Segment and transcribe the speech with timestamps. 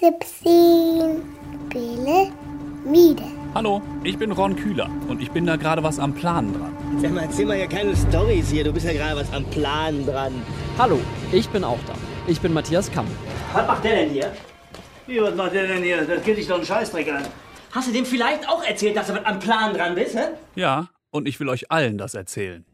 [0.00, 1.22] 17.
[1.70, 2.30] Bele
[2.84, 3.22] Miede.
[3.54, 6.76] Hallo, ich bin Ron Kühler und ich bin da gerade was am Planen dran.
[7.00, 8.64] Sag mal, erzähl mal ja keine Storys hier.
[8.64, 10.34] Du bist ja gerade was am Plan dran.
[10.78, 11.00] Hallo,
[11.32, 11.94] ich bin auch da.
[12.26, 13.06] Ich bin Matthias Kamm.
[13.54, 14.32] Was macht der denn hier?
[15.06, 16.04] Wie, was macht der denn hier?
[16.04, 17.22] Das geht dich doch einen Scheißdreck an.
[17.72, 20.28] Hast du dem vielleicht auch erzählt, dass du was am Plan dran bist, hä?
[20.56, 22.66] Ja, und ich will euch allen das erzählen.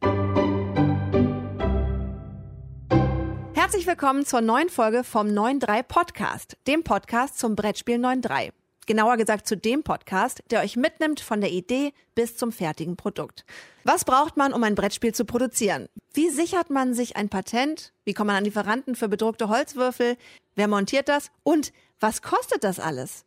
[3.73, 8.53] Herzlich willkommen zur neuen Folge vom 9.3 Podcast, dem Podcast zum Brettspiel 9.3.
[8.85, 13.47] Genauer gesagt zu dem Podcast, der euch mitnimmt von der Idee bis zum fertigen Produkt.
[13.85, 15.89] Was braucht man, um ein Brettspiel zu produzieren?
[16.13, 17.95] Wie sichert man sich ein Patent?
[18.05, 20.19] Wie kommt man an Lieferanten für bedruckte Holzwürfel?
[20.55, 21.31] Wer montiert das?
[21.43, 23.25] Und was kostet das alles?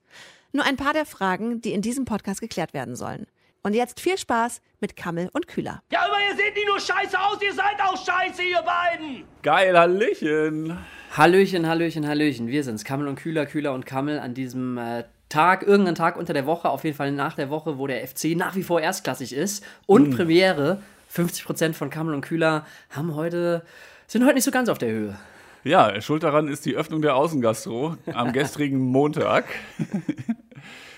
[0.52, 3.26] Nur ein paar der Fragen, die in diesem Podcast geklärt werden sollen.
[3.64, 5.82] Und jetzt viel Spaß mit Kammel und Kühler.
[5.92, 6.05] Ja,
[6.36, 9.24] seht nicht nur scheiße aus, ihr seid auch scheiße, ihr beiden!
[9.42, 10.78] Geil, Hallöchen.
[11.16, 12.48] Hallöchen, Hallöchen, Hallöchen.
[12.48, 16.34] Wir sind's, Kammel und Kühler, Kühler und Kammel an diesem äh, Tag, irgendeinen Tag unter
[16.34, 19.34] der Woche, auf jeden Fall nach der Woche, wo der FC nach wie vor erstklassig
[19.34, 19.66] ist.
[19.86, 20.82] Und Premiere,
[21.14, 23.64] 50% von Kammel und Kühler haben heute,
[24.08, 25.18] sind heute nicht so ganz auf der Höhe.
[25.64, 29.46] Ja, schuld daran ist die Öffnung der Außengastro am gestrigen Montag.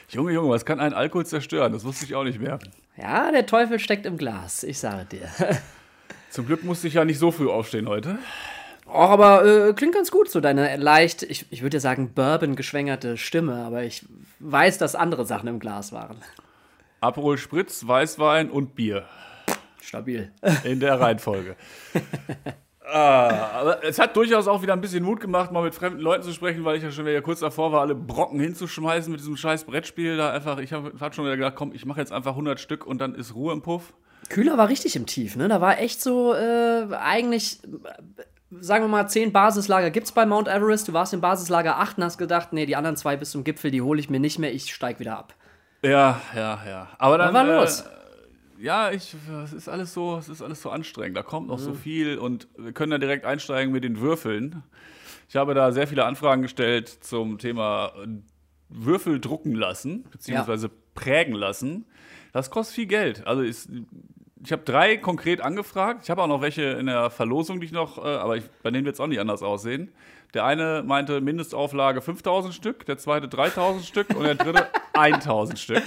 [0.10, 1.74] Junge, Junge, was kann einen Alkohol zerstören?
[1.74, 2.60] Das wusste ich auch nicht mehr.
[2.96, 5.30] Ja, der Teufel steckt im Glas, ich sage dir.
[6.30, 8.18] Zum Glück musste ich ja nicht so früh aufstehen heute.
[8.86, 13.18] Auch aber äh, klingt ganz gut, so deine leicht, ich, ich würde ja sagen, Bourbon-geschwängerte
[13.18, 14.06] Stimme, aber ich
[14.40, 16.18] weiß, dass andere Sachen im Glas waren.
[17.02, 19.06] Aperol Spritz, Weißwein und Bier.
[19.82, 20.32] Stabil.
[20.64, 21.58] In der Reihenfolge.
[22.92, 26.24] ah, aber es hat durchaus auch wieder ein bisschen Mut gemacht, mal mit fremden Leuten
[26.24, 29.38] zu sprechen, weil ich ja schon wieder kurz davor war, alle Brocken hinzuschmeißen mit diesem
[29.38, 30.18] scheiß Brettspiel.
[30.18, 32.86] Da einfach, ich habe hab schon wieder gedacht, komm, ich mache jetzt einfach 100 Stück
[32.86, 33.94] und dann ist Ruhe im Puff.
[34.30, 35.48] Kühler war richtig im Tief, ne?
[35.48, 37.68] Da war echt so, äh, eigentlich, äh,
[38.60, 40.88] sagen wir mal, zehn Basislager gibt's bei Mount Everest.
[40.88, 43.72] Du warst im Basislager 8 und hast gedacht, nee, die anderen zwei bis zum Gipfel,
[43.72, 45.34] die hole ich mir nicht mehr, ich steig wieder ab.
[45.84, 46.88] Ja, ja, ja.
[46.98, 47.84] Aber dann Was war los?
[48.60, 51.16] Ja, ich, es ist alles so, es ist alles so anstrengend.
[51.18, 54.64] Da kommt noch so viel und wir können da direkt einsteigen mit den Würfeln.
[55.30, 58.08] Ich habe da sehr viele Anfragen gestellt zum Thema äh,
[58.70, 61.86] Würfel drucken lassen, beziehungsweise prägen lassen.
[62.34, 63.28] Das kostet viel Geld.
[63.28, 63.70] Also ist,
[64.44, 66.02] ich habe drei konkret angefragt.
[66.04, 68.72] Ich habe auch noch welche in der Verlosung, die ich noch, äh, aber ich, bei
[68.72, 69.92] denen wird es auch nicht anders aussehen.
[70.34, 75.84] Der eine meinte Mindestauflage 5000 Stück, der zweite 3000 Stück und der dritte 1000 Stück.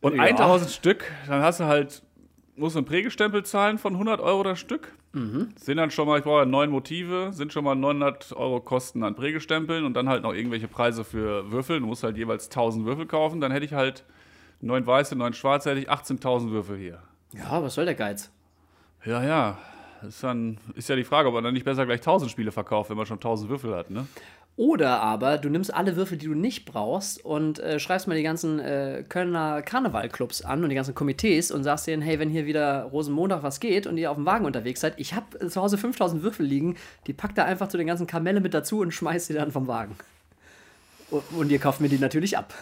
[0.00, 0.24] Und Ja.
[0.24, 2.02] 1000 Stück, dann hast du halt,
[2.56, 4.92] musst du einen Prägestempel zahlen von 100 Euro das Stück.
[5.12, 9.02] Sind dann schon mal, ich brauche ja neun Motive, sind schon mal 900 Euro Kosten
[9.02, 11.80] an Prägestempeln und dann halt noch irgendwelche Preise für Würfel.
[11.80, 13.40] Du musst halt jeweils 1000 Würfel kaufen.
[13.40, 14.04] Dann hätte ich halt
[14.60, 17.02] neun weiße, neun schwarze, hätte ich 18.000 Würfel hier.
[17.32, 18.30] Ja, was soll der Geiz?
[19.04, 19.58] Ja, ja.
[20.06, 22.88] Ist, dann, ist ja die Frage, ob man dann nicht besser gleich 1000 Spiele verkauft,
[22.88, 24.06] wenn man schon 1000 Würfel hat, ne?
[24.60, 28.22] Oder aber du nimmst alle Würfel, die du nicht brauchst und äh, schreibst mal die
[28.22, 32.44] ganzen äh, Kölner Karnevalclubs an und die ganzen Komitees und sagst denen, hey, wenn hier
[32.44, 35.78] wieder Rosenmontag was geht und ihr auf dem Wagen unterwegs seid, ich habe zu Hause
[35.78, 36.76] 5000 Würfel liegen,
[37.06, 39.66] die packt da einfach zu den ganzen Kamelle mit dazu und schmeißt sie dann vom
[39.66, 39.96] Wagen.
[41.10, 42.52] Und, und ihr kauft mir die natürlich ab.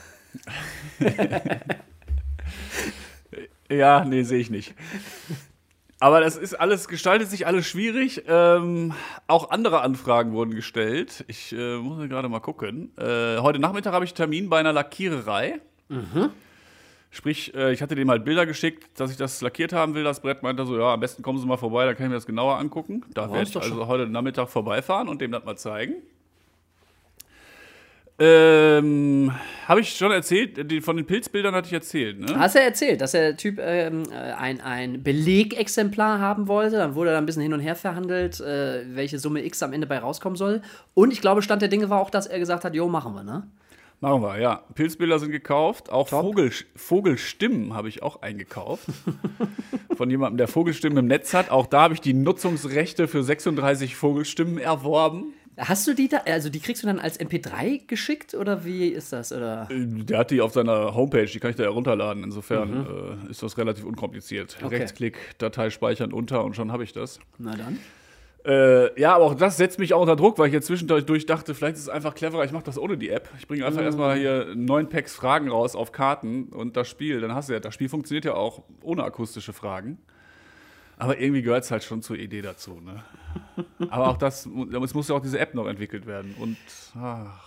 [3.70, 4.74] Ja, nee, sehe ich nicht.
[6.00, 8.22] Aber das ist alles, gestaltet sich alles schwierig.
[8.28, 8.92] Ähm,
[9.26, 11.24] auch andere Anfragen wurden gestellt.
[11.26, 12.92] Ich äh, muss gerade mal gucken.
[12.96, 15.60] Äh, heute Nachmittag habe ich einen Termin bei einer Lackiererei.
[17.10, 20.04] Sprich, äh, ich hatte dem halt Bilder geschickt, dass ich das lackiert haben will.
[20.04, 22.16] Das Brett meinte so, ja, am besten kommen Sie mal vorbei, dann kann ich mir
[22.16, 23.04] das genauer angucken.
[23.14, 25.94] Da Ja, werde ich also heute Nachmittag vorbeifahren und dem das mal zeigen.
[28.20, 29.32] Ähm,
[29.68, 32.36] habe ich schon erzählt, die, von den Pilzbildern hatte ich erzählt, ne?
[32.36, 36.78] Hast du ja erzählt, dass der Typ ähm, äh, ein, ein Belegexemplar haben wollte.
[36.78, 39.86] Dann wurde da ein bisschen hin und her verhandelt, äh, welche Summe X am Ende
[39.86, 40.62] bei rauskommen soll.
[40.94, 43.22] Und ich glaube, Stand der Dinge war auch, dass er gesagt hat, jo, machen wir,
[43.22, 43.46] ne?
[44.00, 44.62] Machen wir, ja.
[44.74, 45.90] Pilzbilder sind gekauft.
[45.90, 46.08] Auch.
[46.08, 48.86] Vogel, Vogelstimmen habe ich auch eingekauft.
[49.96, 51.50] Von jemandem, der Vogelstimmen im Netz hat.
[51.50, 55.34] Auch da habe ich die Nutzungsrechte für 36 Vogelstimmen erworben.
[55.58, 59.12] Hast du die da, also die kriegst du dann als MP3 geschickt oder wie ist
[59.12, 59.32] das?
[59.32, 59.68] Oder?
[59.70, 62.22] Der hat die auf seiner Homepage, die kann ich da herunterladen.
[62.22, 64.56] Insofern äh, ist das relativ unkompliziert.
[64.62, 64.76] Okay.
[64.76, 67.18] Rechtsklick, Datei speichern unter und schon habe ich das.
[67.38, 67.78] Na dann.
[68.46, 71.54] Äh, ja, aber auch das setzt mich auch unter Druck, weil ich jetzt zwischendurch dachte,
[71.54, 73.28] vielleicht ist es einfach cleverer, ich mache das ohne die App.
[73.38, 77.34] Ich bringe einfach erstmal hier neun Packs Fragen raus auf Karten und das Spiel, dann
[77.34, 79.98] hast du ja, das Spiel funktioniert ja auch ohne akustische Fragen.
[80.98, 83.02] Aber irgendwie gehört es halt schon zur Idee dazu, ne?
[83.90, 84.46] Aber auch das,
[84.84, 86.34] es muss ja auch diese App noch entwickelt werden.
[86.40, 86.56] Und
[87.00, 87.44] ach,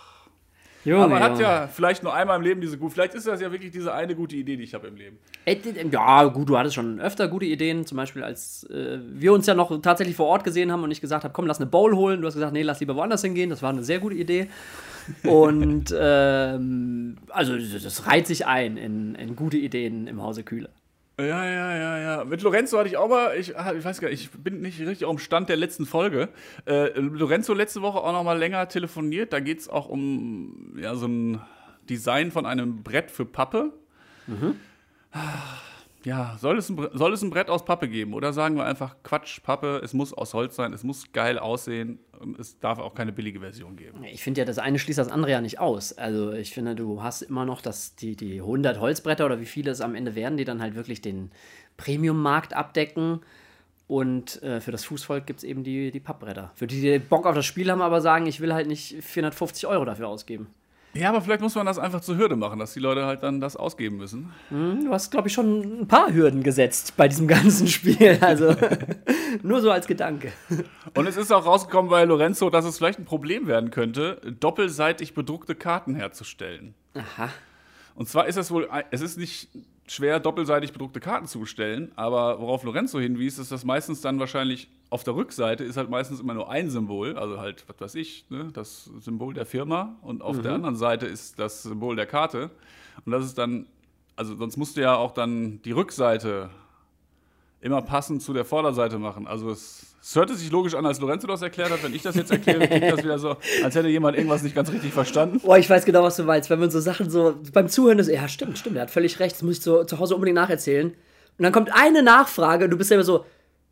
[0.84, 3.40] Junge, Aber man hat ja vielleicht nur einmal im Leben diese gute, vielleicht ist das
[3.40, 5.18] ja wirklich diese eine gute Idee, die ich habe im Leben.
[5.46, 7.86] D- d- Ja, gut, du hattest schon öfter gute Ideen.
[7.86, 11.00] Zum Beispiel, als äh, wir uns ja noch tatsächlich vor Ort gesehen haben und ich
[11.00, 12.20] gesagt habe, komm, lass eine Bowl holen.
[12.20, 13.50] Du hast gesagt, nee, lass lieber woanders hingehen.
[13.50, 14.48] Das war eine sehr gute Idee.
[15.22, 20.68] Und ähm, also das das reiht sich ein in, in gute Ideen im Hause Kühle.
[21.26, 22.24] Ja, ja, ja, ja.
[22.24, 24.80] Mit Lorenzo hatte ich auch mal, ich, ah, ich weiß gar nicht, ich bin nicht
[24.80, 26.28] richtig auf dem Stand der letzten Folge.
[26.66, 29.32] Äh, Lorenzo letzte Woche auch noch mal länger telefoniert.
[29.32, 31.40] Da geht es auch um ja, so ein
[31.88, 33.72] Design von einem Brett für Pappe.
[36.04, 38.14] Ja, soll es, ein, soll es ein Brett aus Pappe geben?
[38.14, 41.98] Oder sagen wir einfach Quatsch, Pappe, es muss aus Holz sein, es muss geil aussehen.
[42.18, 44.02] und Es darf auch keine billige Version geben.
[44.04, 45.92] Ich finde ja, das eine schließt das andere ja nicht aus.
[45.92, 49.70] Also ich finde, du hast immer noch das, die, die 100 Holzbretter oder wie viele
[49.70, 51.30] es am Ende werden, die dann halt wirklich den
[51.76, 53.20] Premium-Markt abdecken.
[53.86, 56.50] Und äh, für das Fußvolk gibt es eben die, die Pappbretter.
[56.54, 59.66] Für die, die Bock auf das Spiel haben, aber sagen, ich will halt nicht 450
[59.66, 60.46] Euro dafür ausgeben.
[60.94, 63.40] Ja, aber vielleicht muss man das einfach zur Hürde machen, dass die Leute halt dann
[63.40, 64.30] das ausgeben müssen.
[64.50, 68.18] Du hast, glaube ich, schon ein paar Hürden gesetzt bei diesem ganzen Spiel.
[68.20, 68.54] Also
[69.42, 70.32] nur so als Gedanke.
[70.94, 75.14] Und es ist auch rausgekommen bei Lorenzo, dass es vielleicht ein Problem werden könnte, doppelseitig
[75.14, 76.74] bedruckte Karten herzustellen.
[76.94, 77.30] Aha.
[77.94, 79.48] Und zwar ist es wohl, es ist nicht
[79.86, 84.68] schwer, doppelseitig bedruckte Karten zu bestellen, aber worauf Lorenzo hinwies, ist, dass meistens dann wahrscheinlich
[84.90, 88.26] auf der Rückseite ist halt meistens immer nur ein Symbol, also halt, was weiß ich,
[88.28, 92.50] ne, das Symbol der Firma und auf der anderen Seite ist das Symbol der Karte.
[93.06, 93.66] Und das ist dann,
[94.16, 96.50] also sonst musst du ja auch dann die Rückseite
[97.62, 99.26] immer passend zu der Vorderseite machen.
[99.26, 101.80] Also es, es hörte sich logisch an, als Lorenzo das erklärt hat.
[101.84, 104.72] Wenn ich das jetzt erkläre, klingt das wieder so, als hätte jemand irgendwas nicht ganz
[104.72, 105.38] richtig verstanden.
[105.38, 106.50] Boah, ich weiß genau, was du meinst.
[106.50, 109.36] Wenn man so Sachen so beim Zuhören ist, ja, stimmt, stimmt, er hat völlig recht,
[109.36, 110.88] das muss ich so, zu Hause unbedingt nacherzählen.
[110.88, 113.24] Und dann kommt eine Nachfrage und du bist selber so,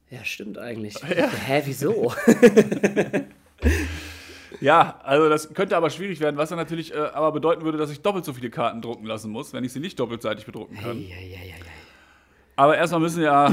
[0.09, 0.95] ja, stimmt eigentlich.
[1.47, 2.15] Hä, wieso?
[4.61, 7.91] Ja, also das könnte aber schwierig werden, was dann natürlich äh, aber bedeuten würde, dass
[7.91, 11.01] ich doppelt so viele Karten drucken lassen muss, wenn ich sie nicht doppelseitig bedrucken kann.
[11.01, 11.55] ja, ja, ja, ja.
[12.61, 13.51] Aber erstmal müssen ja,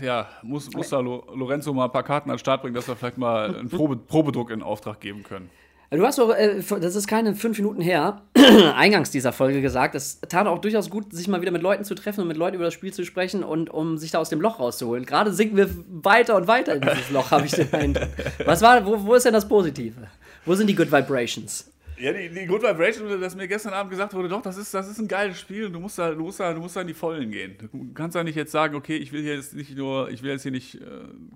[0.00, 2.88] ja, muss, muss da Lo Lorenzo mal ein paar Karten an den Start bringen, dass
[2.88, 5.50] wir vielleicht mal einen Probe Probedruck in Auftrag geben können.
[5.90, 8.22] Du hast doch, äh, das ist keine fünf Minuten her,
[8.74, 11.94] eingangs dieser Folge gesagt, es tat auch durchaus gut, sich mal wieder mit Leuten zu
[11.94, 14.40] treffen und mit Leuten über das Spiel zu sprechen und um sich da aus dem
[14.40, 15.04] Loch rauszuholen.
[15.04, 18.08] Gerade sinken wir weiter und weiter in dieses Loch, habe ich den Eindruck.
[18.46, 20.08] Was war, wo, wo ist denn das Positive?
[20.46, 21.70] Wo sind die Good Vibrations?
[21.98, 24.86] Ja, die, die Good Vibration, das mir gestern Abend gesagt wurde, doch, das ist, das
[24.86, 26.94] ist ein geiles Spiel, du musst, da, du, musst da, du musst da in die
[26.94, 27.56] Vollen gehen.
[27.58, 30.30] Du kannst da nicht jetzt sagen, okay, ich will hier jetzt nicht nur, ich will
[30.30, 30.80] jetzt hier nicht äh,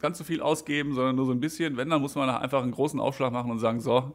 [0.00, 1.78] ganz so viel ausgeben, sondern nur so ein bisschen.
[1.78, 4.12] Wenn, dann muss man einfach einen großen Aufschlag machen und sagen, so,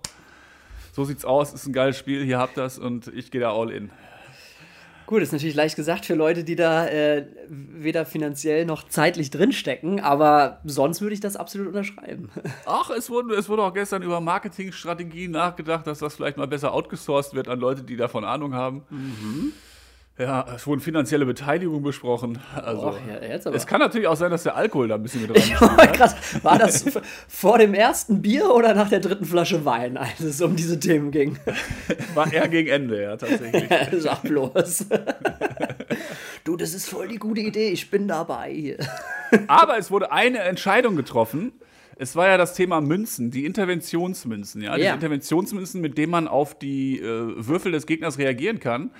[0.92, 3.72] so sieht's aus, ist ein geiles Spiel, hier habt das und ich gehe da all
[3.72, 3.90] in.
[5.06, 10.00] Gut, ist natürlich leicht gesagt für Leute, die da äh, weder finanziell noch zeitlich drinstecken,
[10.00, 12.30] aber sonst würde ich das absolut unterschreiben.
[12.66, 16.74] Ach, es wurde, es wurde auch gestern über Marketingstrategien nachgedacht, dass das vielleicht mal besser
[16.74, 18.84] outgesourced wird an Leute, die davon Ahnung haben.
[20.18, 22.40] Ja, es wurden finanzielle Beteiligungen besprochen.
[22.56, 23.56] Also, Och, ja, jetzt aber.
[23.58, 26.16] es kann natürlich auch sein, dass der Alkohol da ein bisschen mit wollte Krass.
[26.42, 26.86] War das
[27.28, 31.12] vor dem ersten Bier oder nach der dritten Flasche Wein, als es um diese Themen
[31.12, 31.38] ging?
[32.14, 33.66] War eher gegen Ende, ja, tatsächlich.
[34.02, 34.86] Sag bloß.
[36.46, 38.78] Du, das ist voll die gute Idee, ich bin dabei.
[39.48, 41.52] Aber es wurde eine Entscheidung getroffen.
[41.98, 44.76] Es war ja das Thema Münzen, die Interventionsmünzen, ja.
[44.76, 44.94] Diese Ja.
[44.94, 47.04] Interventionsmünzen, mit denen man auf die äh,
[47.36, 48.92] Würfel des Gegners reagieren kann.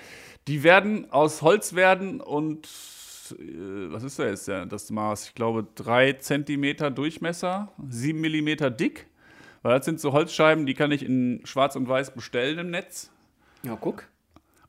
[0.48, 2.66] Die werden aus Holz werden und
[3.32, 5.28] äh, was ist da jetzt das Maß?
[5.28, 9.06] Ich glaube, drei Zentimeter Durchmesser, sieben Millimeter dick.
[9.62, 13.10] Weil das sind so Holzscheiben, die kann ich in Schwarz und Weiß bestellen im Netz.
[13.64, 14.06] Ja, guck.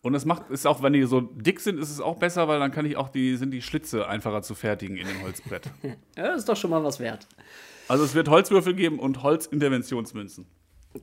[0.02, 2.60] Und es macht, ist auch, wenn die so dick sind, ist es auch besser, weil
[2.60, 5.70] dann kann ich auch die, sind die Schlitze einfacher zu fertigen in dem Holzbrett.
[6.16, 7.28] Ja, das ist doch schon mal was wert.
[7.88, 10.48] Also es wird Holzwürfel geben und Holzinterventionsmünzen.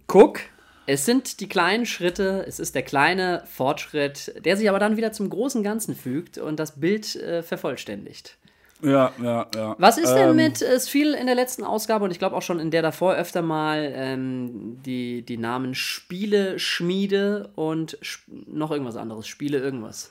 [0.09, 0.41] Guck,
[0.87, 5.13] es sind die kleinen Schritte, es ist der kleine Fortschritt, der sich aber dann wieder
[5.13, 8.37] zum großen Ganzen fügt und das Bild äh, vervollständigt.
[8.83, 9.77] Ja, ja, ja.
[9.79, 12.43] Was ist denn Ähm, mit, es fiel in der letzten Ausgabe und ich glaube auch
[12.43, 18.71] schon in der davor öfter mal ähm, die, die Namen Spiele, Schmiede und Sp noch
[18.71, 19.27] irgendwas anderes.
[19.27, 20.11] Spiele, irgendwas.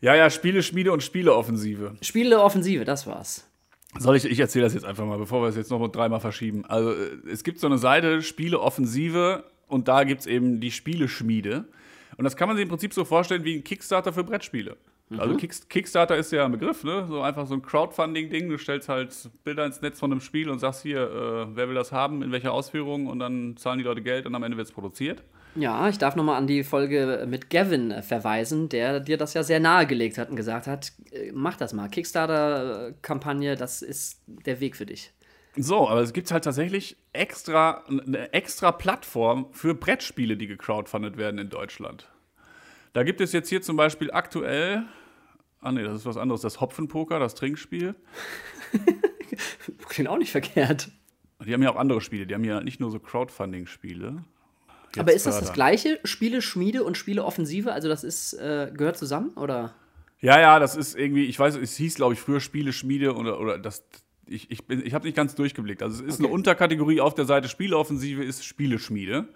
[0.00, 1.96] Ja, ja, Spiele, Schmiede und Spieleoffensive.
[2.02, 3.46] Spiele, Offensive, das war's.
[3.96, 6.64] Soll ich, ich erzähle das jetzt einfach mal, bevor wir es jetzt noch dreimal verschieben.
[6.66, 11.64] Also äh, es gibt so eine Seite, Spieleoffensive, und da gibt es eben die Spieleschmiede.
[12.16, 14.76] Und das kann man sich im Prinzip so vorstellen wie ein Kickstarter für Brettspiele.
[15.18, 17.06] Also Kick, Kickstarter ist ja ein Begriff, ne?
[17.06, 18.48] So einfach so ein Crowdfunding-Ding.
[18.48, 21.74] Du stellst halt Bilder ins Netz von einem Spiel und sagst hier, äh, wer will
[21.74, 24.66] das haben, in welcher Ausführung und dann zahlen die Leute Geld und am Ende wird
[24.66, 25.22] es produziert.
[25.56, 29.42] Ja, ich darf nochmal an die Folge mit Gavin äh, verweisen, der dir das ja
[29.42, 31.88] sehr nahegelegt hat und gesagt hat, äh, mach das mal.
[31.88, 35.12] Kickstarter-Kampagne, das ist der Weg für dich.
[35.56, 41.38] So, aber es gibt halt tatsächlich extra, eine extra Plattform für Brettspiele, die gecrowdfundet werden
[41.38, 42.08] in Deutschland.
[42.92, 44.84] Da gibt es jetzt hier zum Beispiel aktuell,
[45.60, 47.94] ah nee, das ist was anderes, das Hopfenpoker, das Trinkspiel.
[49.88, 50.90] Klingt auch nicht verkehrt.
[51.44, 54.24] Die haben ja auch andere Spiele, die haben ja nicht nur so Crowdfunding-Spiele.
[54.96, 55.98] Aber ist das das gleiche?
[56.04, 57.72] Spiele, Schmiede und Spiele Offensive?
[57.72, 59.74] Also das ist, äh, gehört zusammen, oder?
[60.20, 63.58] Ja, ja, das ist irgendwie, ich weiß, es hieß, glaube ich, früher Spiele-Schmiede oder, oder
[63.58, 63.84] das.
[64.26, 65.82] Ich, ich, bin- ich habe nicht ganz durchgeblickt.
[65.82, 69.28] Also es ist eine Unterkategorie auf der Seite Spieleoffensive ist Spieleschmiede.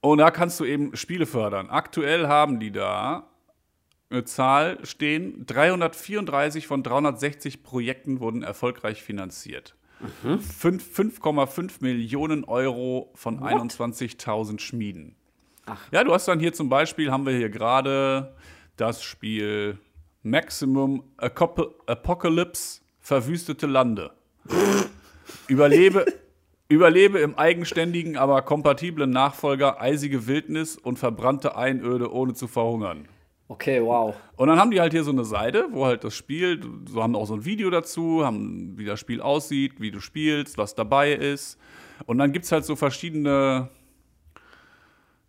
[0.00, 1.70] Und da kannst du eben Spiele fördern.
[1.70, 3.28] Aktuell haben die da
[4.10, 9.74] eine Zahl stehen, 334 von 360 Projekten wurden erfolgreich finanziert.
[10.40, 15.14] Fünf- 5,5 Millionen Euro von 21.000 Schmieden.
[15.92, 18.34] Ja, du hast dann hier zum Beispiel, haben wir hier gerade
[18.76, 19.78] das Spiel
[20.22, 21.04] Maximum
[21.86, 24.12] Apocalypse Verwüstete Lande.
[25.48, 26.06] Überlebe,
[26.68, 33.08] überlebe im eigenständigen, aber kompatiblen Nachfolger eisige Wildnis und verbrannte Einöde, ohne zu verhungern.
[33.48, 34.14] Okay, wow.
[34.36, 37.14] Und dann haben die halt hier so eine Seite, wo halt das Spiel, so haben
[37.14, 41.12] auch so ein Video dazu, haben, wie das Spiel aussieht, wie du spielst, was dabei
[41.12, 41.58] ist.
[42.06, 43.68] Und dann gibt es halt so verschiedene,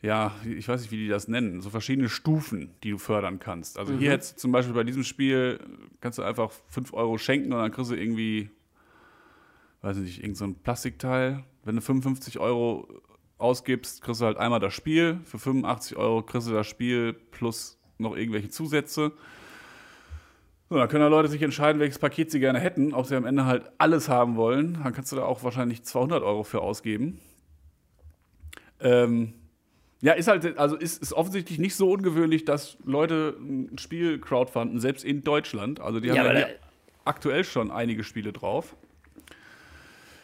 [0.03, 3.79] ja, ich weiß nicht, wie die das nennen, so verschiedene Stufen, die du fördern kannst.
[3.79, 5.59] Also hier jetzt zum Beispiel bei diesem Spiel
[6.01, 8.49] kannst du einfach 5 Euro schenken und dann kriegst du irgendwie,
[9.81, 11.45] weiß ich nicht, irgend so ein Plastikteil.
[11.63, 12.85] Wenn du 55 Euro
[13.37, 15.21] ausgibst, kriegst du halt einmal das Spiel.
[15.23, 19.13] Für 85 Euro kriegst du das Spiel plus noch irgendwelche Zusätze.
[20.69, 23.25] So, dann können da Leute sich entscheiden, welches Paket sie gerne hätten, ob sie am
[23.25, 24.79] Ende halt alles haben wollen.
[24.83, 27.19] Dann kannst du da auch wahrscheinlich 200 Euro für ausgeben.
[28.81, 29.35] Ähm,
[30.03, 34.79] ja, ist halt, also ist, ist offensichtlich nicht so ungewöhnlich, dass Leute ein Spiel crowdfunden,
[34.79, 35.79] selbst in Deutschland.
[35.79, 36.53] Also die haben Ja, ja, hier da-
[37.05, 38.75] aktuell schon einige Spiele drauf.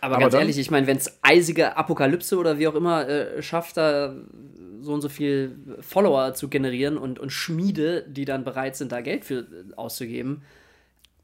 [0.01, 3.07] Aber, Aber ganz dann- ehrlich, ich meine, wenn es eisige Apokalypse oder wie auch immer
[3.07, 4.15] äh, schafft, da
[4.81, 9.01] so und so viel Follower zu generieren und, und Schmiede, die dann bereit sind, da
[9.01, 10.41] Geld für äh, auszugeben,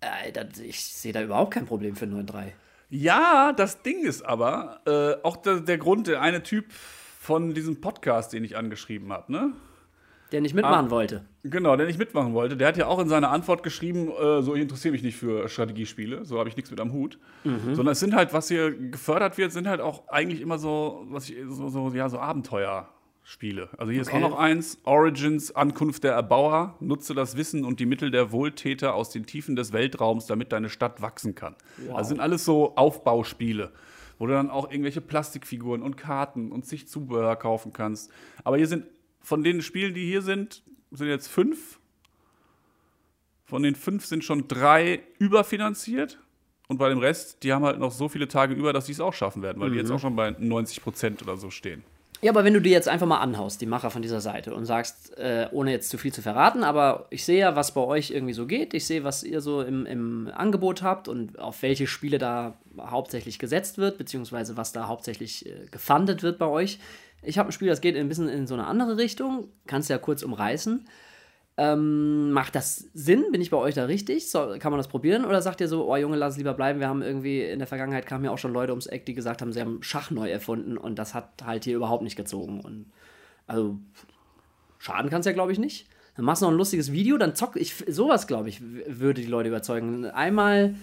[0.02, 2.52] äh, das, ich sehe da überhaupt kein Problem für 9.3.
[2.90, 6.66] Ja, das Ding ist aber, äh, auch der, der Grund, der eine Typ
[7.26, 9.52] von diesem Podcast, den ich angeschrieben habe, ne?
[10.32, 10.58] Der nicht Ah.
[10.58, 11.26] mitmachen wollte.
[11.44, 12.58] Genau, der nicht mitmachen wollte.
[12.58, 15.48] Der hat ja auch in seiner Antwort geschrieben, äh, so ich interessiere mich nicht für
[15.48, 17.20] Strategiespiele, so habe ich nichts mit am Hut.
[17.44, 21.30] Sondern es sind halt, was hier gefördert wird, sind halt auch eigentlich immer so, was
[21.30, 23.70] ich, so, so, ja, so Abenteuerspiele.
[23.78, 24.18] Also hier ist Okay.
[24.24, 28.96] auch noch eins, Origins, Ankunft der Erbauer, nutze das Wissen und die Mittel der Wohltäter
[28.96, 31.56] aus den Tiefen des Weltraums, damit deine Stadt wachsen kann.
[31.94, 33.72] Also sind alles so Aufbauspiele,
[34.18, 38.12] wo du dann auch irgendwelche Plastikfiguren und Karten und sich Zubehör kaufen kannst.
[38.44, 38.86] Aber hier sind
[39.22, 41.80] von den Spielen, die hier sind, sind jetzt fünf.
[43.46, 46.20] Von den fünf sind schon drei überfinanziert.
[46.68, 49.00] Und bei dem Rest, die haben halt noch so viele Tage über, dass sie es
[49.00, 51.84] auch schaffen werden, weil die jetzt auch schon bei 90 Prozent oder so stehen.
[52.26, 54.66] Ja, aber wenn du dir jetzt einfach mal anhaust, die Macher von dieser Seite, und
[54.66, 58.10] sagst, äh, ohne jetzt zu viel zu verraten, aber ich sehe ja, was bei euch
[58.10, 61.86] irgendwie so geht, ich sehe, was ihr so im, im Angebot habt und auf welche
[61.86, 66.80] Spiele da hauptsächlich gesetzt wird, beziehungsweise was da hauptsächlich äh, gefundet wird bei euch.
[67.22, 70.00] Ich habe ein Spiel, das geht ein bisschen in so eine andere Richtung, kannst ja
[70.00, 70.88] kurz umreißen.
[71.58, 73.32] Ähm, macht das Sinn?
[73.32, 74.30] Bin ich bei euch da richtig?
[74.30, 75.24] So, kann man das probieren?
[75.24, 76.82] Oder sagt ihr so, oh Junge, lass es lieber bleiben?
[76.82, 79.42] Wir haben irgendwie, in der Vergangenheit kamen ja auch schon Leute ums Eck, die gesagt
[79.42, 82.60] haben, sie haben Schach neu erfunden und das hat halt hier überhaupt nicht gezogen.
[82.60, 82.88] Und
[83.48, 83.78] also,
[84.80, 85.88] schaden kann es ja, glaube ich, nicht.
[86.18, 89.28] Dann machst du noch ein lustiges Video, dann zock ich, sowas, glaube ich, würde die
[89.28, 90.06] Leute überzeugen.
[90.06, 90.76] Einmal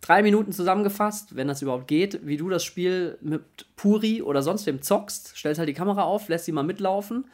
[0.00, 3.42] drei Minuten zusammengefasst, wenn das überhaupt geht, wie du das Spiel mit
[3.76, 7.26] Puri oder sonst wem zockst, stellst halt die Kamera auf, lässt sie mal mitlaufen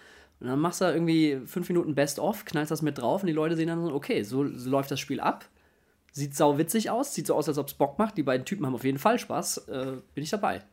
[0.42, 3.54] und dann machst du irgendwie fünf Minuten Best-of, knallst das mit drauf und die Leute
[3.54, 5.49] sehen dann so, okay, so, so läuft das Spiel ab.
[6.11, 8.16] Sieht sau witzig aus, sieht so aus, als ob es Bock macht.
[8.18, 9.68] Die beiden Typen haben auf jeden Fall Spaß.
[9.68, 10.64] Äh, bin ich dabei.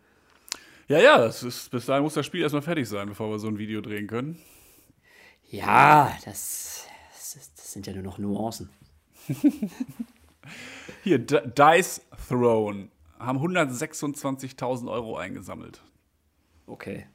[0.87, 3.59] Ja, ja, ist, bis dahin muss das Spiel erstmal fertig sein, bevor wir so ein
[3.59, 4.41] Video drehen können.
[5.51, 8.71] Ja, das, das, das sind ja nur noch Nuancen.
[11.03, 15.79] Hier, D Dice Throne haben 126.000 Euro eingesammelt.
[16.65, 17.05] Okay.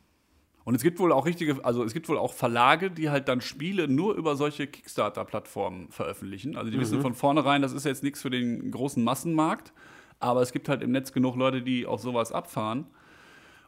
[0.64, 3.42] Und es gibt wohl auch richtige, also es gibt wohl auch Verlage, die halt dann
[3.42, 6.56] Spiele nur über solche Kickstarter-Plattformen veröffentlichen.
[6.56, 9.72] Also die wissen von vornherein, das ist jetzt nichts für den großen Massenmarkt,
[10.20, 12.86] aber es gibt halt im Netz genug Leute, die auf sowas abfahren.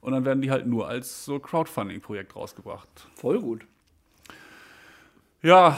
[0.00, 2.88] Und dann werden die halt nur als so Crowdfunding-Projekt rausgebracht.
[3.14, 3.66] Voll gut.
[5.42, 5.76] Ja,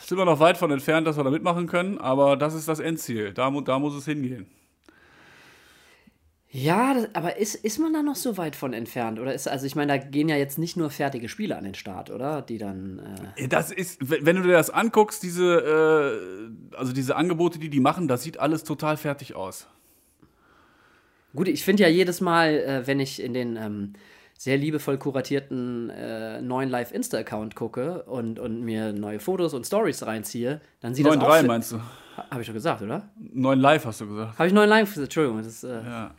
[0.00, 2.78] sind wir noch weit von entfernt, dass wir da mitmachen können, aber das ist das
[2.78, 3.32] Endziel.
[3.32, 4.46] Da, da muss es hingehen.
[6.54, 9.18] Ja, das, aber ist, ist man da noch so weit von entfernt?
[9.18, 11.72] Oder ist, also ich meine, da gehen ja jetzt nicht nur fertige Spiele an den
[11.74, 12.42] Start, oder?
[12.42, 13.00] Die dann.
[13.36, 17.80] Äh, Das ist, wenn du dir das anguckst, diese, äh, also diese Angebote, die die
[17.80, 19.66] machen, das sieht alles total fertig aus.
[21.34, 23.94] Gut, ich finde ja jedes Mal, äh, wenn ich in den ähm,
[24.36, 30.60] sehr liebevoll kuratierten äh, neuen Live-Insta-Account gucke und, und mir neue Fotos und Stories reinziehe,
[30.80, 31.22] dann sieht das auch...
[31.30, 31.80] 9-3 fi- meinst du?
[32.30, 33.08] Habe ich doch gesagt, oder?
[33.18, 34.38] 9 live hast du gesagt.
[34.38, 34.94] Habe ich 9 Live?
[34.98, 36.10] Entschuldigung, das ist, äh, Ja.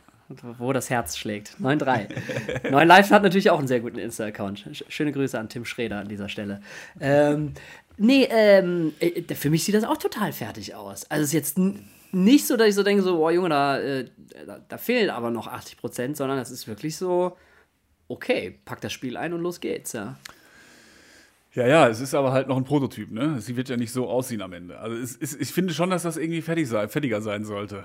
[0.58, 1.56] Wo das Herz schlägt.
[1.60, 2.70] 9-3.
[2.70, 4.66] 9 Live hat natürlich auch einen sehr guten Insta-Account.
[4.72, 6.60] Sch- Schöne Grüße an Tim Schreder an dieser Stelle.
[7.00, 7.52] Ähm,
[7.96, 11.04] nee, ähm, äh, für mich sieht das auch total fertig aus.
[11.10, 11.58] Also es ist jetzt
[12.12, 14.06] nicht so, dass ich so denke, so, boah Junge, da, äh,
[14.46, 17.36] da, da fehlen aber noch 80 Prozent, sondern es ist wirklich so,
[18.08, 20.16] okay, pack das Spiel ein und los geht's, ja.
[21.54, 23.40] Ja, ja, es ist aber halt noch ein Prototyp, ne?
[23.40, 24.78] Sie wird ja nicht so aussehen am Ende.
[24.80, 27.84] Also es ist, ich finde schon, dass das irgendwie fertig sein, fertiger sein sollte.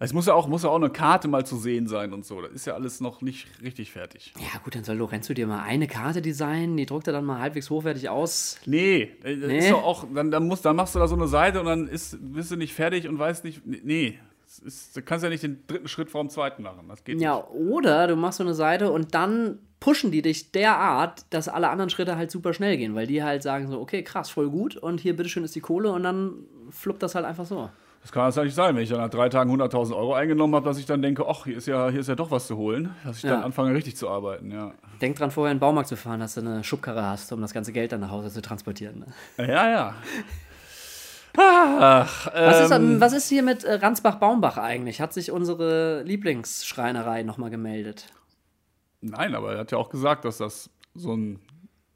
[0.00, 2.40] Es muss ja, auch, muss ja auch eine Karte mal zu sehen sein und so.
[2.40, 4.32] Das ist ja alles noch nicht richtig fertig.
[4.38, 7.40] Ja gut, dann soll Lorenzo dir mal eine Karte designen, die druckt er dann mal
[7.40, 8.58] halbwegs hochwertig aus.
[8.64, 9.58] Nee, äh, das Nee?
[9.58, 11.88] ist doch auch, dann, dann, musst, dann machst du da so eine Seite und dann
[11.88, 14.18] ist, bist du nicht fertig und weißt nicht, nee.
[14.64, 16.86] Ist, du kannst ja nicht den dritten Schritt vor dem zweiten machen.
[16.88, 17.50] Das geht Ja, nicht.
[17.50, 21.90] oder du machst so eine Seite und dann pushen die dich derart, dass alle anderen
[21.90, 25.00] Schritte halt super schnell gehen, weil die halt sagen so, okay, krass, voll gut und
[25.00, 26.34] hier bitteschön ist die Kohle und dann
[26.70, 27.68] fluppt das halt einfach so.
[28.02, 30.78] Das kann nicht sein, wenn ich dann nach drei Tagen 100.000 Euro eingenommen habe, dass
[30.78, 33.18] ich dann denke, ach, hier ist ja, hier ist ja doch was zu holen, dass
[33.18, 33.32] ich Ja.
[33.32, 34.72] dann anfange, richtig zu arbeiten, ja.
[35.02, 37.52] Denk dran, vorher in den Baumarkt zu fahren, dass du eine Schubkarre hast, um das
[37.52, 39.04] ganze Geld dann nach Hause zu transportieren.
[39.36, 39.46] Ne?
[39.46, 39.94] Ja, ja.
[41.36, 45.00] Ach, Was, ist, ähm, ähm, was ist hier mit äh, Ransbach-Baumbach eigentlich?
[45.00, 48.06] Hat sich unsere Lieblingsschreinerei nochmal gemeldet?
[49.00, 51.38] Nein, aber er hat ja auch gesagt, dass das so ein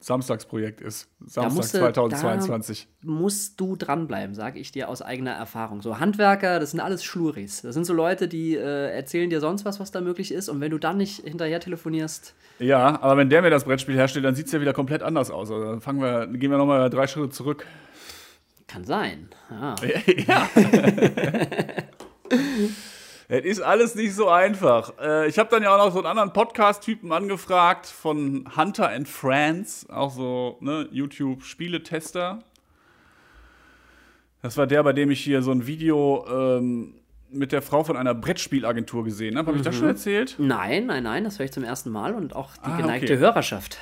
[0.05, 1.09] Samstagsprojekt ist.
[1.25, 2.89] Samstag musste- 2022.
[3.03, 5.81] musst du dranbleiben, sage ich dir aus eigener Erfahrung.
[5.81, 7.63] So Handwerker, das sind alles Schluris.
[7.63, 10.49] Das sind so Leute, die äh, erzählen dir sonst was, was da möglich ist.
[10.49, 14.25] Und wenn du dann nicht hinterher telefonierst, Ja, aber wenn der mir das Brettspiel herstellt,
[14.25, 15.51] dann sieht es ja wieder komplett anders aus.
[15.51, 17.65] Also dann fangen wir, gehen wir nochmal drei Schritte zurück.
[18.67, 19.29] kann sein.
[19.51, 19.77] Ja.
[20.27, 20.49] ja.
[23.35, 24.93] Es ist alles nicht so einfach.
[25.01, 29.09] Äh, Ich habe dann ja auch noch so einen anderen Podcast-Typen angefragt von Hunter and
[29.09, 32.41] Friends, auch so ne, YouTube-Spieletester.
[34.43, 36.93] Das war der, bei dem ich hier so ein Video ähm,
[37.31, 39.47] mit der Frau von einer Brettspielagentur gesehen habe.
[39.47, 40.35] Habe ich das schon erzählt?
[40.37, 43.19] Nein, nein, nein, das höre ich zum ersten Mal und auch die Ah, geneigte okay.
[43.19, 43.79] Hörerschaft.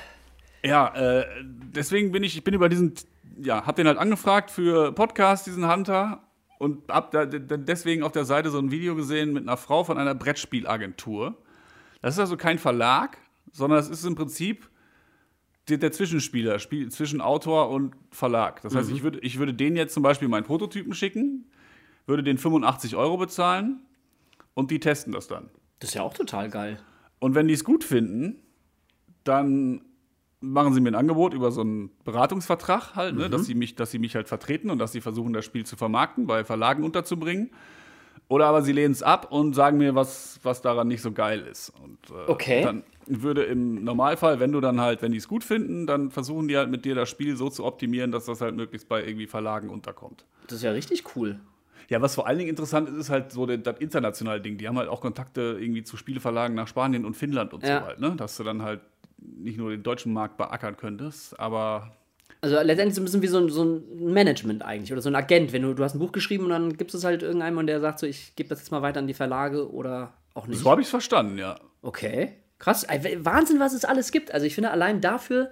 [0.63, 2.93] Ja, äh, deswegen bin ich, ich bin über diesen,
[3.37, 6.21] ja, hab den halt angefragt für Podcast, diesen Hunter.
[6.61, 9.97] Und hab da, deswegen auf der Seite so ein Video gesehen mit einer Frau von
[9.97, 11.35] einer Brettspielagentur.
[12.03, 13.17] Das ist also kein Verlag,
[13.51, 14.69] sondern es ist im Prinzip
[15.69, 18.61] der, der Zwischenspieler, Spiel, zwischen Autor und Verlag.
[18.61, 21.49] Das heißt, ich, würde, ich würde denen jetzt zum Beispiel meinen Prototypen schicken,
[22.05, 23.81] würde den 85 Euro bezahlen
[24.53, 25.49] und die testen das dann.
[25.79, 26.79] Das ist ja auch total geil.
[27.17, 28.39] Und wenn die es gut finden,
[29.23, 29.81] dann
[30.41, 33.91] machen sie mir ein Angebot über so einen Beratungsvertrag halt, ne, dass, sie mich, dass
[33.91, 37.51] sie mich halt vertreten und dass sie versuchen, das Spiel zu vermarkten, bei Verlagen unterzubringen.
[38.27, 41.41] Oder aber sie lehnen es ab und sagen mir, was, was daran nicht so geil
[41.41, 41.73] ist.
[41.83, 42.61] Und äh, Okay.
[42.63, 46.47] dann würde im Normalfall, wenn du dann halt, wenn die es gut finden, dann versuchen
[46.47, 49.27] die halt mit dir das Spiel so zu optimieren, dass das halt möglichst bei irgendwie
[49.27, 50.25] Verlagen unterkommt.
[50.47, 51.39] Das ist ja richtig cool.
[51.89, 54.57] Ja, was vor allen Dingen interessant ist, ist halt so das internationale Ding.
[54.57, 57.81] Die haben halt auch Kontakte irgendwie zu Spieleverlagen nach Spanien und Finnland und Ja.
[57.81, 58.15] so halt, ne?
[58.15, 58.79] Dass du dann halt
[59.21, 61.95] nicht nur den deutschen Markt beackern könntest, aber
[62.41, 65.15] Also letztendlich so ein bisschen wie so ein, so ein Management eigentlich oder so ein
[65.15, 65.53] Agent.
[65.53, 67.79] Wenn du, du hast ein Buch geschrieben und dann gibst es halt irgendeinem und der
[67.79, 70.59] sagt so, ich gebe das jetzt mal weiter an die Verlage oder auch nicht.
[70.59, 71.59] so habe ich es verstanden, ja.
[71.81, 72.85] Okay, krass.
[73.19, 74.33] Wahnsinn, was es alles gibt.
[74.33, 75.51] Also ich finde, allein dafür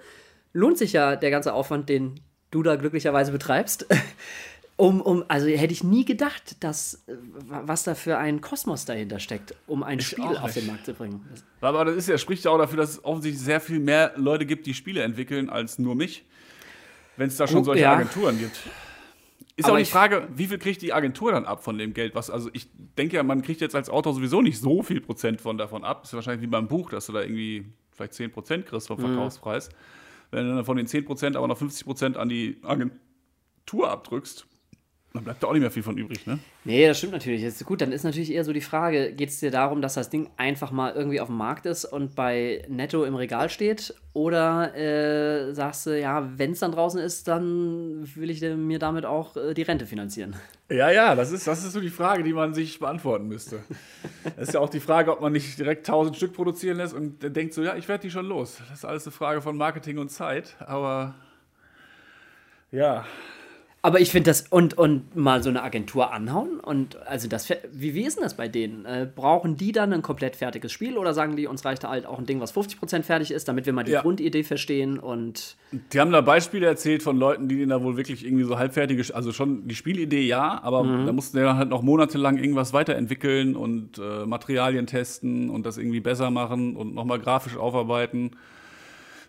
[0.54, 2.20] lohnt sich ja der ganze Aufwand, den
[2.52, 3.86] du da glücklicherweise betreibst.
[4.80, 7.16] Um, um, also hätte ich nie gedacht, dass, äh,
[7.50, 10.68] was da für ein Kosmos dahinter steckt, um ein Spiel auch auf den.
[10.68, 11.26] Markt zu bringen.
[11.60, 14.46] Aber das ist ja, spricht ja auch dafür, dass es offensichtlich sehr viel mehr Leute
[14.46, 16.24] gibt, die Spiele entwickeln, als nur mich.
[17.18, 17.92] Wenn es da schon Oh, solche ja.
[17.94, 18.56] Agenturen gibt.
[19.58, 21.94] Ist Aber auch die ich- Frage, wie viel kriegt die Agentur dann ab von dem
[21.94, 22.16] Geld?
[22.16, 25.42] Was, also ich denke ja, man kriegt jetzt als Autor sowieso nicht so viel Prozent
[25.42, 26.06] von davon ab.
[26.06, 28.96] Ist ja wahrscheinlich wie beim Buch, dass du da irgendwie vielleicht 10 Prozent kriegst Mhm.
[28.96, 29.68] vom Verkaufspreis.
[30.32, 34.46] Wenn du dann von den 10 Prozent aber noch 50 Prozent an die Agentur abdrückst,
[35.14, 36.38] dann bleibt da auch nicht mehr viel von übrig, ne?
[36.66, 37.42] Nee, das stimmt natürlich.
[37.42, 40.12] Jetzt, gut, dann ist natürlich eher so die Frage, geht es dir darum, dass das
[40.12, 43.96] Ding einfach mal irgendwie auf dem Markt ist und bei Netto im Regal steht?
[44.14, 49.06] Oder äh, sagst du, ja, wenn es dann draußen ist, dann will ich mir damit
[49.06, 50.36] auch äh, die Rente finanzieren?
[50.70, 53.64] Ja, ja, das ist, das ist so die Frage, die man sich beantworten müsste.
[54.38, 57.36] Es ist ja auch die Frage, ob man nicht direkt 1000 Stück produzieren lässt und
[57.36, 58.58] denkt so, ja, ich werde die schon los.
[58.70, 61.16] Das ist alles eine Frage von Marketing und Zeit, aber
[62.72, 63.06] ja.
[63.82, 67.94] Aber ich finde das, und, und mal so eine Agentur anhauen und also das, wie,
[67.94, 68.86] wie ist denn das bei denen?
[68.86, 72.20] Äh, brauchen die dann ein komplett fertiges Spiel oder sagen die, uns reicht halt auch
[72.20, 74.02] ein Ding, was 50% fertig ist, damit wir mal die Ja.
[74.02, 75.56] Grundidee verstehen und
[75.94, 79.16] Die haben da Beispiele erzählt von Leuten, die denen da wohl wirklich irgendwie so halbfertige,
[79.16, 83.56] also schon die Spielidee ja, aber da mussten die dann halt noch monatelang irgendwas weiterentwickeln
[83.56, 88.32] und äh, Materialien testen und das irgendwie besser machen und nochmal grafisch aufarbeiten.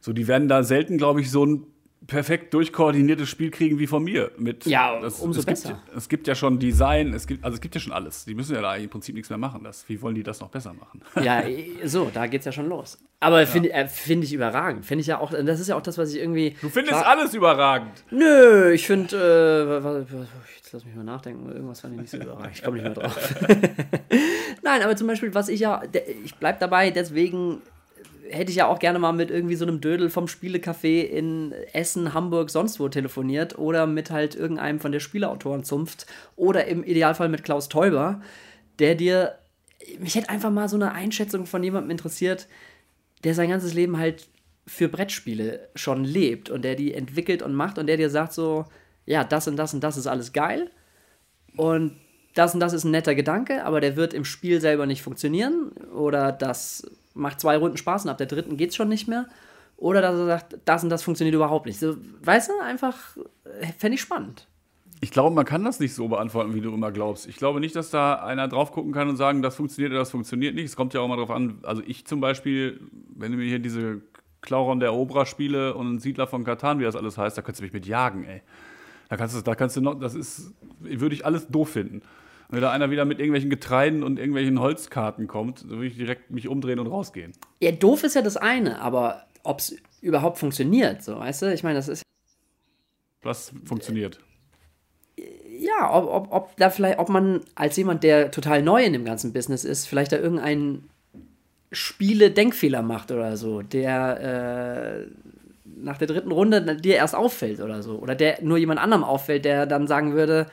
[0.01, 1.67] So, die werden da selten, glaube ich, so ein
[2.07, 4.31] perfekt durchkoordiniertes Spiel kriegen wie von mir.
[4.39, 5.81] Mit, Ja, umso es besser.
[5.87, 8.25] Gibt, es gibt ja schon Design, es gibt, also es gibt ja schon alles.
[8.25, 9.63] Die müssen ja da im Prinzip nichts mehr machen.
[9.65, 11.03] Das, wie wollen die das noch besser machen?
[11.23, 11.43] Ja,
[11.85, 12.99] so, da geht's ja schon los.
[13.21, 14.87] Aber finde äh, find ich überragend.
[14.87, 16.57] Finde ich ja auch, das ist ja auch das, was ich irgendwie.
[16.61, 18.05] Du findest alles überragend.
[18.11, 20.17] Nö, ich finde, äh,
[20.57, 22.53] jetzt lass mich mal nachdenken, irgendwas fand ich nicht so überragend.
[22.55, 23.35] Ich komme nicht mehr drauf.
[24.63, 25.83] Nein, aber zum Beispiel, was ich ja,
[26.25, 27.61] ich bleib dabei, deswegen
[28.31, 32.15] hätte ich ja auch gerne mal mit irgendwie so einem Dödel vom Spielecafé in Essen,
[32.15, 37.45] Hamburg, sonst wo telefoniert oder mit halt irgendeinem von der Spieleautorenzunft oder im Idealfall mit
[37.45, 38.21] Klaus Teuber,
[38.79, 39.39] der dir,
[39.99, 42.49] mich hätte einfach mal so eine Einschätzung von jemandem interessiert,
[43.25, 44.29] der sein ganzes Leben halt
[44.67, 48.67] für Brettspiele schon lebt und der die entwickelt und macht und der dir sagt so,
[49.07, 50.71] ja, das und das und das ist alles geil
[51.57, 51.97] und
[52.35, 55.73] das und das ist ein netter Gedanke, aber der wird im Spiel selber nicht funktionieren
[55.93, 59.27] oder das macht zwei Runden Spaß und ab der dritten geht's schon nicht mehr
[59.77, 61.79] oder dass er sagt, das und das funktioniert überhaupt nicht.
[61.79, 64.47] So, weißt du, einfach äh, fände ich spannend.
[65.01, 67.27] Ich glaube, man kann das nicht so beantworten, wie du immer glaubst.
[67.27, 70.11] Ich glaube nicht, dass da einer drauf gucken kann und sagen, das funktioniert oder das
[70.11, 70.67] funktioniert nicht.
[70.67, 71.61] Es kommt ja auch mal drauf an.
[71.63, 72.79] Also ich zum Beispiel,
[73.17, 74.03] wenn du mir hier diese
[74.43, 77.65] Clauron der Obra spiele und Siedler von Katan, wie das alles heißt, da könntest du
[77.65, 78.43] mich mit jagen, ey.
[79.09, 82.03] Da kannst du, da kannst du noch, das ist, würde ich alles doof finden.
[82.51, 86.31] Wenn da einer wieder mit irgendwelchen Getreiden und irgendwelchen Holzkarten kommt, dann würde ich direkt
[86.31, 87.33] mich umdrehen und rausgehen.
[87.61, 91.53] Ja, doof ist ja das eine, aber ob es überhaupt funktioniert, so, weißt du?
[91.53, 92.03] Ich meine, das ist
[93.23, 94.19] Was funktioniert.
[95.17, 99.05] ja, ob, ob, ob da vielleicht, ob man als jemand, der total neu in dem
[99.05, 100.89] ganzen Business ist, vielleicht da irgendeinen
[101.73, 105.07] Spiele-Denkfehler macht oder so, der äh,
[105.65, 107.99] nach der dritten Runde dir erst auffällt oder so.
[107.99, 110.47] Oder der nur jemand anderem auffällt, der dann sagen würde,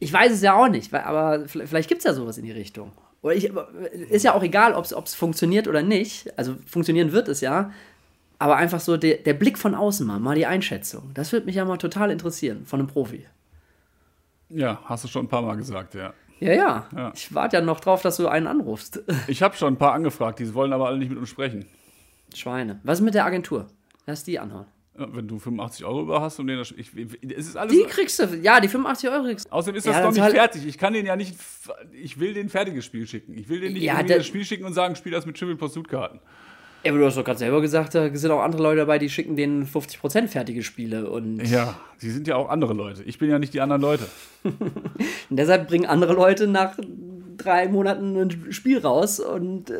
[0.00, 2.92] ich weiß es ja auch nicht, aber vielleicht gibt es ja sowas in die Richtung.
[3.22, 3.50] Oder ich,
[4.10, 6.32] ist ja auch egal, ob es funktioniert oder nicht.
[6.38, 7.72] Also funktionieren wird es ja.
[8.38, 11.10] Aber einfach so der, der Blick von außen mal, mal die Einschätzung.
[11.14, 13.26] Das würde mich ja mal total interessieren von einem Profi.
[14.48, 16.14] Ja, hast du schon ein paar Mal gesagt, ja.
[16.38, 16.86] Ja, ja.
[16.96, 17.12] Ja.
[17.14, 19.02] Ich warte ja noch drauf, dass du einen anrufst.
[19.26, 21.66] Ich habe schon ein paar angefragt, die wollen aber alle nicht mit uns sprechen.
[22.34, 22.78] Schweine.
[22.84, 23.66] Was ist mit der Agentur?
[24.06, 24.66] Lass die anhauen.
[24.98, 26.90] Wenn du 85 Euro über hast und den das, ich,
[27.22, 27.72] es ist alles.
[27.72, 29.52] Die kriegst du, ja, die 85 Euro kriegst du.
[29.52, 30.66] Außerdem ist das Ja, doch das nicht halt- fertig.
[30.66, 31.36] Ich kann den ja nicht.
[31.92, 33.36] Ich will den ein fertiges Spiel schicken.
[33.38, 35.88] Ich will den nicht Ja, das Spiel schicken und sagen, spiel das mit Trivial Pursuit
[35.88, 36.18] Karten.
[36.84, 39.10] Ja, aber du hast doch gerade selber gesagt, da sind auch andere Leute dabei, die
[39.10, 41.10] schicken denen 50% fertige Spiele.
[41.10, 43.02] Und Ja, sie sind ja auch andere Leute.
[43.02, 44.06] Ich bin ja nicht die anderen Leute.
[44.44, 44.62] Und
[45.30, 46.78] deshalb bringen andere Leute nach
[47.36, 49.74] drei Monaten ein Spiel raus und äh,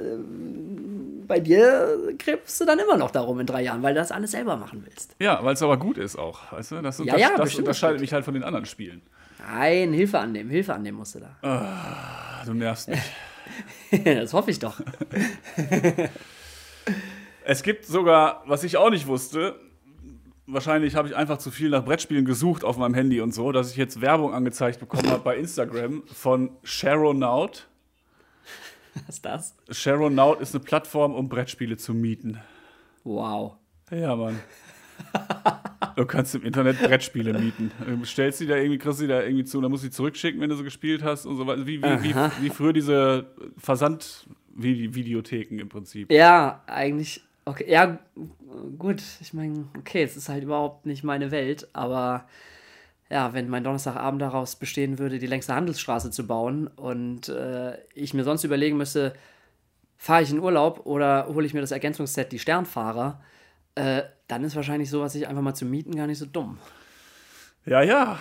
[1.28, 4.32] bei dir kriegst du dann immer noch darum in drei Jahren, weil du das alles
[4.32, 5.14] selber machen willst.
[5.20, 6.52] Ja, weil es aber gut ist auch.
[6.52, 6.82] Weißt du?
[6.82, 9.02] Das, Ja, ja, das unterscheidet mich halt von den anderen Spielen.
[9.38, 12.42] Nein, Hilfe annehmen, Hilfe annehmen musst du da.
[12.44, 13.00] Du nervst mich.
[14.04, 14.80] das hoffe ich doch.
[17.50, 19.58] Es gibt sogar, was ich auch nicht wusste,
[20.46, 23.70] wahrscheinlich habe ich einfach zu viel nach Brettspielen gesucht auf meinem Handy und so, dass
[23.70, 27.66] ich jetzt Werbung angezeigt bekommen habe bei Instagram von Sharonaut.
[29.06, 29.56] Was ist das?
[29.70, 32.40] Sharonaut ist eine Plattform, um Brettspiele zu mieten.
[33.04, 33.56] Wow.
[33.90, 34.38] Ja, Mann.
[35.96, 37.70] Du kannst im Internet Brettspiele mieten.
[37.84, 40.40] Du stellst sie da irgendwie, kriegst sie da irgendwie zu, dann musst du sie zurückschicken,
[40.40, 41.66] wenn du sie gespielt hast und so weiter.
[41.66, 46.12] Wie, wie, wie, wie früher diese Versand-Videotheken im Prinzip.
[46.12, 47.22] Ja, eigentlich.
[47.44, 47.98] Okay, ja,
[48.78, 49.02] gut.
[49.20, 52.26] Ich meine, okay, es ist halt überhaupt nicht meine Welt, aber
[53.10, 58.12] ja, wenn mein Donnerstagabend daraus bestehen würde, die längste Handelsstraße zu bauen und äh, ich
[58.14, 59.14] mir sonst überlegen müsste,
[59.96, 63.20] fahre ich in Urlaub oder hole ich mir das Ergänzungsset Die Sternfahrer,
[63.74, 66.58] äh, dann ist wahrscheinlich sowas, sich einfach mal zu mieten, gar nicht so dumm.
[67.64, 68.18] Ja, ja.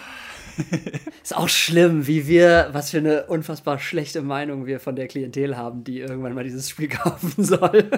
[1.24, 5.56] Ist auch schlimm, wie wir, was für eine unfassbar schlechte Meinung wir von der Klientel
[5.56, 7.90] haben, die irgendwann mal dieses Spiel kaufen soll.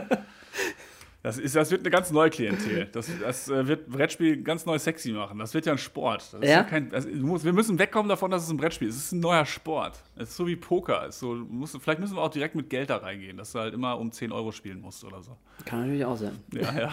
[1.22, 2.88] Das, ist, das wird eine ganz neue Klientel.
[2.94, 5.38] Das, das äh, wird Brettspiel ganz neu sexy machen.
[5.38, 6.34] Das wird ja ein Sport.
[6.42, 6.48] Ja?
[6.48, 8.96] ja kein, das, wir müssen wegkommen davon, dass es ein Brettspiel ist.
[8.96, 10.02] Es ist ein neuer Sport.
[10.16, 11.08] Es ist so wie Poker.
[11.08, 13.60] Es so, du musst, vielleicht müssen wir auch direkt mit Geld da reingehen, dass du
[13.60, 15.36] halt immer um 10 Euro spielen musst oder so.
[15.66, 16.40] Kann natürlich auch sein.
[16.54, 16.92] Ja, ja.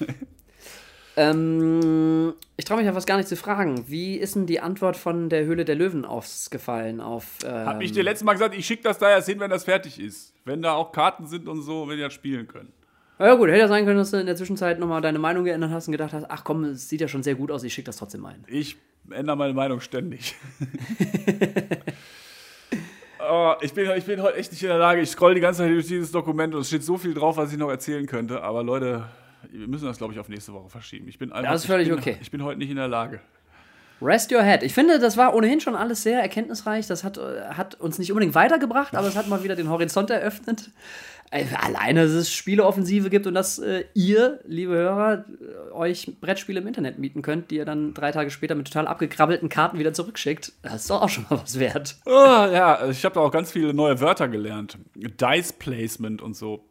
[1.18, 3.88] Ähm, ich traue mich ja fast gar nicht zu fragen.
[3.88, 7.38] Wie ist denn die Antwort von der Höhle der Löwen ausgefallen auf.
[7.42, 9.64] Ähm, Hab ich dir letztes Mal gesagt, ich schicke das da erst hin, wenn das
[9.64, 10.34] fertig ist.
[10.44, 12.70] Wenn da auch Karten sind und so, wenn die das spielen können.
[13.18, 15.70] Ja gut, hätte ja sein können, dass du in der Zwischenzeit nochmal deine Meinung geändert
[15.70, 17.86] hast und gedacht hast, ach komm, es sieht ja schon sehr gut aus, ich schicke
[17.86, 18.44] das trotzdem ein.
[18.46, 18.76] Ich
[19.10, 20.34] ändere meine Meinung ständig.
[23.30, 25.00] oh, ich, bin, ich bin heute echt nicht in der Lage.
[25.00, 27.50] Ich scroll die ganze Zeit durch dieses Dokument und es steht so viel drauf, was
[27.52, 28.42] ich noch erzählen könnte.
[28.42, 29.08] Aber Leute,
[29.50, 31.08] wir müssen das, glaube ich, auf nächste Woche verschieben.
[31.08, 32.18] Ich bin einfach, Das ist völlig ich bin, okay.
[32.20, 33.20] Ich bin heute nicht in der Lage.
[34.02, 34.62] Rest your head.
[34.62, 36.86] Ich finde, das war ohnehin schon alles sehr erkenntnisreich.
[36.86, 37.18] Das hat,
[37.50, 40.70] hat uns nicht unbedingt weitergebracht, aber es hat mal wieder den Horizont eröffnet.
[41.32, 45.24] Äh, Alleine, dass es Spieleoffensive gibt und dass äh, ihr, liebe Hörer,
[45.70, 48.86] äh, euch Brettspiele im Internet mieten könnt, die ihr dann drei Tage später mit total
[48.86, 50.52] abgekrabbelten Karten wieder zurückschickt.
[50.62, 51.96] Das ist doch auch schon mal was wert.
[52.06, 54.78] Ah, ja, ich habe da auch ganz viele neue Wörter gelernt.
[54.94, 56.64] Dice Placement und so.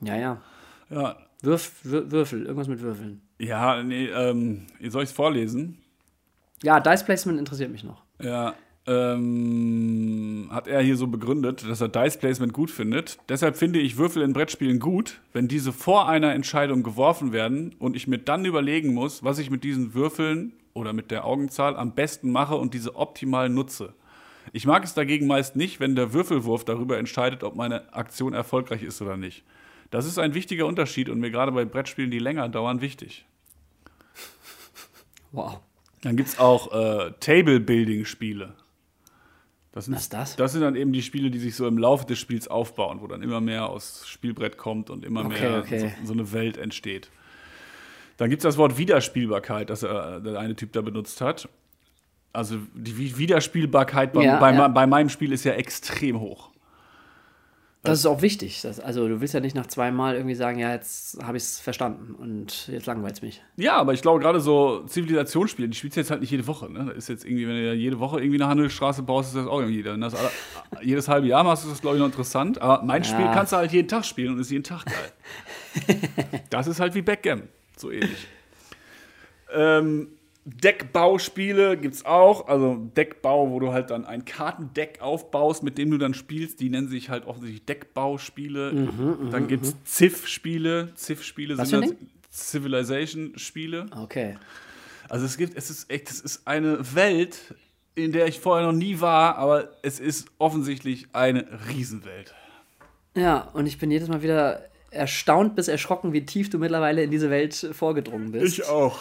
[0.00, 0.40] Ja, ja.
[0.88, 3.20] Ja, Würf, Wür Würfel, irgendwas mit Würfeln.
[3.38, 5.81] ja nee, ähm, soll ich es vorlesen?
[6.62, 8.02] Ja, Dice Placement interessiert mich noch.
[8.20, 8.54] Ja,
[8.86, 13.18] ähm, hat er hier so begründet, dass er Dice Placement gut findet.
[13.28, 17.94] Deshalb finde ich Würfel in Brettspielen gut, wenn diese vor einer Entscheidung geworfen werden und
[17.94, 21.94] ich mir dann überlegen muss, was ich mit diesen Würfeln oder mit der Augenzahl am
[21.94, 23.94] besten mache und diese optimal nutze.
[24.52, 28.82] Ich mag es dagegen meist nicht, wenn der Würfelwurf darüber entscheidet, ob meine Aktion erfolgreich
[28.82, 29.44] ist oder nicht.
[29.90, 33.26] Das ist ein wichtiger Unterschied und mir gerade bei Brettspielen, die länger dauern, wichtig.
[35.30, 35.60] Wow.
[36.02, 38.54] Dann gibt es auch äh, Table-Building-Spiele.
[39.72, 40.36] Das sind, Was ist das?
[40.36, 43.06] Das sind dann eben die Spiele, die sich so im Laufe des Spiels aufbauen, wo
[43.06, 45.94] dann immer mehr aus Spielbrett kommt und immer Okay, mehr okay.
[46.02, 47.08] So, so eine Welt entsteht.
[48.18, 49.88] Dann gibt es das Wort Wiederspielbarkeit, das äh,
[50.20, 51.48] der eine Typ da benutzt hat.
[52.34, 54.68] Also die Wi- Wiederspielbarkeit bei, Ja, bei, ja.
[54.68, 56.50] bei meinem Spiel ist ja extrem hoch.
[57.84, 58.60] Das ist auch wichtig.
[58.62, 61.58] Das, also, du willst ja nicht nach zweimal irgendwie sagen, ja, jetzt habe ich es
[61.58, 63.42] verstanden und jetzt langweilt es mich.
[63.56, 66.70] Ja, aber ich glaube, gerade so Zivilisationsspiele, die spielst du jetzt halt nicht jede Woche.
[66.70, 66.84] Ne?
[66.86, 69.48] Das ist jetzt irgendwie, wenn du ja jede Woche irgendwie eine Handelsstraße baust, ist das
[69.48, 69.82] auch irgendwie.
[69.82, 70.30] Dann das alle,
[70.80, 72.62] jedes halbe Jahr machst du das, glaube ich, noch interessant.
[72.62, 73.32] Aber mein Spiel Ja.
[73.34, 75.92] kannst du halt jeden Tag spielen und ist jeden Tag geil.
[76.50, 78.28] das ist halt wie Backgammon, so ähnlich.
[79.52, 80.08] ähm,
[80.44, 82.48] Deckbauspiele gibt's auch.
[82.48, 86.60] Also Deckbau, wo du halt dann ein Kartendeck aufbaust, mit dem du dann spielst.
[86.60, 88.88] Die nennen sich halt offensichtlich Deckbauspiele.
[89.30, 90.92] dann gibt's Civ-Spiele.
[90.96, 93.86] Civ-Spiele Mhm, Was sind für ein halt Civilization-Spiele.
[93.96, 94.36] Okay.
[95.08, 97.54] Also es gibt, es ist echt, es ist eine Welt,
[97.94, 102.34] in der ich vorher noch nie war, aber es ist offensichtlich eine Riesenwelt.
[103.14, 107.10] Ja, und ich bin jedes Mal wieder erstaunt bis erschrocken, wie tief du mittlerweile in
[107.10, 108.66] diese Welt vorgedrungen bist.
[108.68, 108.98] auch.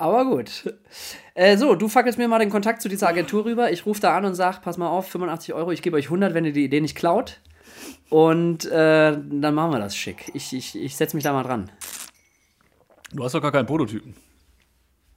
[0.00, 0.72] Aber gut.
[1.34, 3.72] Äh, so, du fackelst mir mal den Kontakt zu dieser Agentur rüber.
[3.72, 6.34] Ich rufe da an und sag, pass mal auf, 85 Euro, ich gebe euch 100,
[6.34, 7.40] wenn ihr die Idee nicht klaut.
[8.08, 10.30] Und äh, dann machen wir das schick.
[10.34, 11.70] Ich, ich, ich setze mich da mal dran.
[13.12, 14.14] Du hast doch gar keinen Prototypen.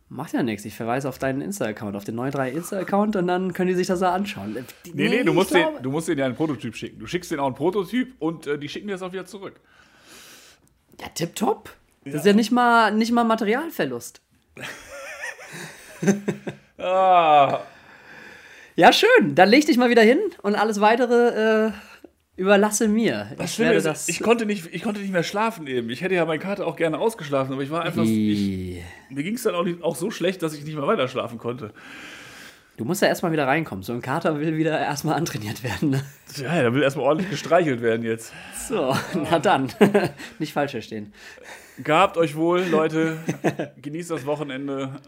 [0.10, 0.66] Macht ja nichts.
[0.66, 4.00] Ich verweise auf deinen Insta-Account, auf den 93 Insta-Account und dann können die sich das
[4.00, 4.58] da anschauen.
[4.58, 7.00] Äh, die- Nee, nee, du musst, den, glaube- du musst denen ja einen Prototyp schicken.
[7.00, 9.60] Du schickst denen auch einen Prototyp und äh, die schicken dir das auch wieder zurück.
[11.00, 11.70] Ja, tipptopp.
[12.04, 14.22] Das ist ja nicht mal, nicht mal Materialverlust.
[16.78, 17.60] Ah,
[18.76, 19.36] Ja, schön.
[19.36, 21.72] Dann leg dich mal wieder hin und alles weitere äh,
[22.38, 23.32] überlasse mir.
[23.38, 24.10] das ich werde das.
[24.10, 25.90] ich konnte, nicht, ich konnte nicht mehr schlafen eben.
[25.90, 28.04] Ich hätte ja meine Karte auch gerne ausgeschlafen, aber ich war einfach.
[28.04, 31.08] Ich, mir ging es dann auch, nicht, auch so schlecht, dass ich nicht mehr weiter
[31.08, 31.72] schlafen konnte.
[32.82, 33.84] Du musst ja erstmal wieder reinkommen.
[33.84, 35.92] So ein Kater will wieder erstmal antrainiert werden.
[35.92, 36.04] Ne?
[36.38, 38.34] Ja, da will erstmal ordentlich gestreichelt werden jetzt.
[38.68, 39.72] So, na dann.
[40.40, 41.14] Nicht falsch verstehen.
[41.78, 43.20] Gehabt euch wohl, Leute.
[43.84, 45.00] Genießt das Wochenende.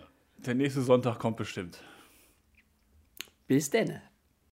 [0.45, 1.81] Der nächste Sonntag kommt bestimmt.
[3.47, 3.99] Bis denn.